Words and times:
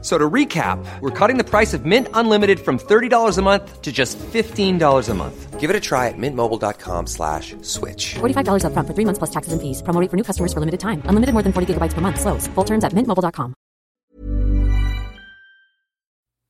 F- 0.00 0.04
So 0.04 0.16
to 0.16 0.30
recap, 0.30 0.78
we're 1.00 1.10
cutting 1.10 1.38
the 1.38 1.44
price 1.44 1.74
of 1.74 1.84
Mint 1.84 2.06
Unlimited 2.14 2.60
from 2.60 2.78
$30 2.78 3.36
a 3.38 3.42
month 3.42 3.82
to 3.82 3.90
just 3.90 4.16
$15 4.18 5.08
a 5.08 5.14
month. 5.14 5.58
Give 5.58 5.70
it 5.70 5.76
a 5.76 5.80
try 5.80 6.06
at 6.06 6.14
mintmobile.com 6.16 7.06
slash 7.08 7.56
switch. 7.62 8.14
$45 8.20 8.62
upfront 8.62 8.86
for 8.86 8.94
three 8.94 9.04
months 9.04 9.18
plus 9.18 9.30
taxes 9.30 9.52
and 9.52 9.60
fees. 9.60 9.82
Promo 9.82 10.00
rate 10.00 10.08
for 10.10 10.16
new 10.16 10.22
customers 10.22 10.52
for 10.52 10.60
limited 10.60 10.78
time. 10.78 11.02
Unlimited 11.10 11.32
more 11.34 11.42
than 11.42 11.52
40 11.52 11.74
gigabytes 11.74 11.94
per 11.94 12.00
month. 12.00 12.20
Slows. 12.20 12.46
Full 12.54 12.64
terms 12.64 12.84
at 12.84 12.92
mintmobile.com. 12.94 13.54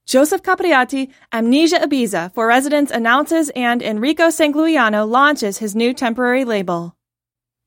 Joseph 0.06 0.42
Capriati, 0.42 1.08
Amnesia 1.32 1.80
Ibiza 1.80 2.32
for 2.34 2.46
residents 2.46 2.90
announces 2.92 3.50
and 3.56 3.82
Enrico 3.82 4.28
Sangiuliano 4.28 5.08
launches 5.08 5.58
his 5.58 5.74
new 5.76 5.92
temporary 5.94 6.44
label. 6.44 6.94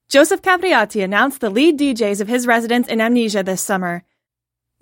Joseph 0.10 0.42
Capriati 0.42 1.04
announced 1.04 1.40
the 1.42 1.50
lead 1.50 1.80
DJs 1.80 2.20
of 2.22 2.28
his 2.28 2.46
residence 2.48 2.88
in 2.88 3.00
Amnesia 3.02 3.44
this 3.44 3.62
summer. 3.62 4.04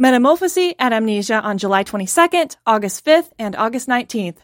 Metamorphosis 0.01 0.75
at 0.79 0.93
Amnesia 0.93 1.41
on 1.41 1.57
July 1.57 1.83
22nd, 1.83 2.55
August 2.65 3.03
5th, 3.03 3.33
and 3.37 3.53
August 3.57 3.89
19th. 3.89 4.37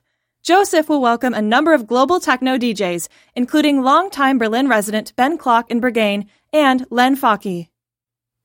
Joseph 0.44 0.90
will 0.90 1.00
welcome 1.00 1.34
a 1.34 1.42
number 1.42 1.74
of 1.74 1.88
global 1.88 2.20
techno 2.20 2.58
DJs, 2.58 3.08
including 3.36 3.82
longtime 3.82 4.38
Berlin 4.38 4.68
resident 4.68 5.16
Ben 5.16 5.38
Klock 5.38 5.72
in 5.72 5.80
Berghain 5.80 6.28
and 6.52 6.86
Len 6.90 7.16
Faki. 7.16 7.70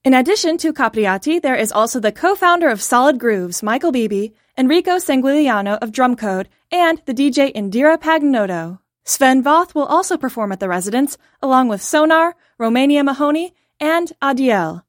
In 0.05 0.15
addition 0.15 0.57
to 0.59 0.73
Capriati, 0.73 1.43
there 1.43 1.57
is 1.57 1.73
also 1.73 1.99
the 1.99 2.13
co-founder 2.13 2.69
of 2.69 2.81
Solid 2.81 3.19
Grooves, 3.19 3.61
Michael 3.61 3.91
Bibi, 3.91 4.33
Enrico 4.57 4.99
Sangiuliano 4.99 5.79
of 5.83 5.91
Drumcode, 5.91 6.47
and 6.71 7.03
the 7.07 7.13
DJ 7.13 7.53
Indira 7.53 8.01
Paganotto. 8.01 8.79
Sven 9.03 9.43
Väth 9.43 9.75
will 9.75 9.87
also 9.87 10.17
perform 10.17 10.53
at 10.53 10.61
the 10.61 10.69
residence, 10.69 11.19
along 11.43 11.67
with 11.67 11.83
Sonar, 11.83 12.37
Romania 12.57 13.03
Mahoney, 13.03 13.53
and 13.81 14.13
Adiel. 14.23 14.85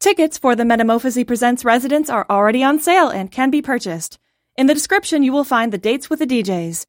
Tickets 0.00 0.38
for 0.38 0.56
the 0.56 0.64
Metamorphosis 0.64 1.24
Presents 1.24 1.62
residence 1.62 2.08
are 2.08 2.24
already 2.30 2.64
on 2.64 2.80
sale 2.80 3.10
and 3.10 3.30
can 3.30 3.50
be 3.50 3.60
purchased. 3.60 4.18
In 4.56 4.66
the 4.66 4.72
description, 4.72 5.22
you 5.22 5.30
will 5.30 5.44
find 5.44 5.70
the 5.70 5.76
dates 5.76 6.08
with 6.08 6.20
the 6.20 6.26
DJs. 6.26 6.86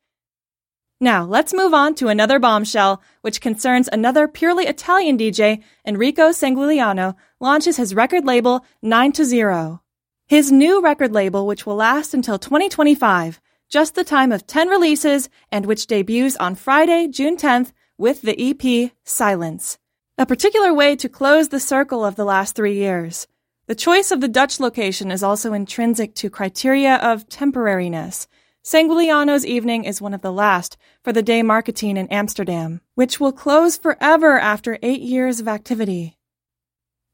Now, 1.01 1.25
let's 1.25 1.53
move 1.53 1.73
on 1.73 1.93
to 1.95 2.07
another 2.07 2.39
bombshell, 2.39 3.01
which 3.19 3.41
concerns 3.41 3.89
another 3.91 4.29
purely 4.29 4.65
Italian 4.65 5.17
DJ, 5.17 5.61
Enrico 5.85 6.29
Sangiuliano, 6.29 7.15
launches 7.41 7.75
his 7.75 7.93
record 7.93 8.23
label 8.23 8.65
9 8.81 9.11
to 9.11 9.25
0. 9.25 9.81
His 10.29 10.49
new 10.49 10.81
record 10.81 11.11
label, 11.11 11.45
which 11.45 11.65
will 11.65 11.75
last 11.75 12.13
until 12.13 12.39
2025, 12.39 13.41
just 13.67 13.95
the 13.95 14.05
time 14.05 14.31
of 14.31 14.47
10 14.47 14.69
releases, 14.69 15.27
and 15.51 15.65
which 15.65 15.85
debuts 15.85 16.37
on 16.37 16.55
Friday, 16.55 17.09
June 17.09 17.35
10th, 17.35 17.73
with 17.97 18.21
the 18.21 18.39
EP 18.39 18.93
Silence. 19.03 19.79
A 20.21 20.25
particular 20.27 20.71
way 20.71 20.95
to 20.97 21.09
close 21.09 21.49
the 21.49 21.59
circle 21.59 22.05
of 22.05 22.15
the 22.15 22.23
last 22.23 22.55
three 22.55 22.75
years. 22.75 23.25
The 23.65 23.73
choice 23.73 24.11
of 24.11 24.21
the 24.21 24.27
Dutch 24.27 24.59
location 24.59 25.09
is 25.09 25.23
also 25.23 25.51
intrinsic 25.51 26.13
to 26.13 26.29
criteria 26.29 26.97
of 26.97 27.27
temporariness. 27.27 28.27
Sangiuliano's 28.63 29.47
evening 29.47 29.83
is 29.83 29.99
one 29.99 30.13
of 30.13 30.21
the 30.21 30.31
last 30.31 30.77
for 31.03 31.11
the 31.11 31.23
day 31.23 31.41
marketing 31.41 31.97
in 31.97 32.07
Amsterdam, 32.09 32.81
which 32.93 33.19
will 33.19 33.31
close 33.31 33.79
forever 33.79 34.37
after 34.37 34.77
eight 34.83 35.01
years 35.01 35.39
of 35.39 35.47
activity. 35.47 36.19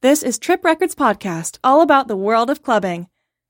This 0.01 0.21
is 0.21 0.37
Trip 0.37 0.65
Records 0.65 0.93
Podcast, 0.93 1.59
all 1.63 1.79
about 1.79 2.09
the 2.09 2.17
world 2.17 2.49
of 2.49 2.61
clubbing. 2.61 3.07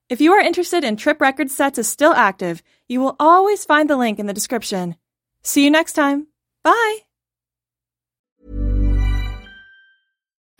If 0.07 0.21
you 0.21 0.33
are 0.33 0.39
interested 0.39 0.83
in 0.83 0.97
Trip 0.97 1.19
Records 1.19 1.55
sets 1.55 1.79
is 1.79 1.87
still 1.87 2.13
active, 2.13 2.61
you 2.87 2.99
will 2.99 3.15
always 3.19 3.65
find 3.65 3.89
the 3.89 3.97
link 3.97 4.19
in 4.19 4.27
the 4.27 4.33
description. 4.33 4.97
See 5.41 5.63
you 5.63 5.71
next 5.71 5.93
time. 5.93 6.27
Bye! 6.63 7.06